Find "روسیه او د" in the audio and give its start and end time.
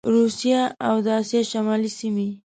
0.15-1.07